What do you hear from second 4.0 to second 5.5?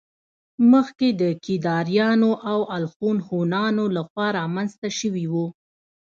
خوا رامنځته شوي وو